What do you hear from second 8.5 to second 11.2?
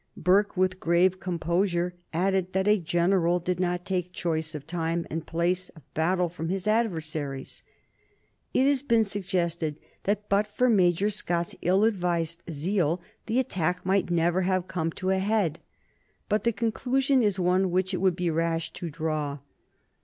It has been suggested that but for Major